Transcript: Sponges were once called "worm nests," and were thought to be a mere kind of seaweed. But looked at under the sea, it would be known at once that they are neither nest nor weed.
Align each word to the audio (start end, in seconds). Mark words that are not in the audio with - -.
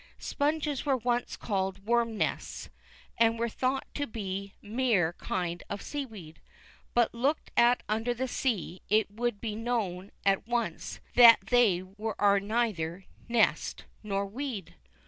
Sponges 0.17 0.83
were 0.83 0.97
once 0.97 1.37
called 1.37 1.85
"worm 1.85 2.17
nests," 2.17 2.71
and 3.19 3.37
were 3.37 3.47
thought 3.47 3.85
to 3.93 4.07
be 4.07 4.55
a 4.63 4.65
mere 4.65 5.13
kind 5.13 5.61
of 5.69 5.83
seaweed. 5.83 6.41
But 6.95 7.13
looked 7.13 7.51
at 7.55 7.83
under 7.87 8.15
the 8.15 8.27
sea, 8.27 8.81
it 8.89 9.11
would 9.11 9.39
be 9.39 9.55
known 9.55 10.09
at 10.25 10.47
once 10.47 11.01
that 11.13 11.41
they 11.51 11.83
are 12.17 12.39
neither 12.39 13.05
nest 13.29 13.85
nor 14.01 14.25
weed. 14.25 14.73